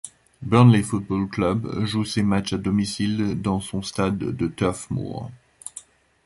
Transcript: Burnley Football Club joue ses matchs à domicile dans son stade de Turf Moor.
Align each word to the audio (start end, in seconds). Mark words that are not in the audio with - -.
Burnley 0.41 0.81
Football 0.81 1.27
Club 1.29 1.85
joue 1.85 2.05
ses 2.05 2.23
matchs 2.23 2.53
à 2.53 2.57
domicile 2.57 3.39
dans 3.39 3.59
son 3.59 3.83
stade 3.83 4.17
de 4.17 4.47
Turf 4.47 4.89
Moor. 4.89 5.29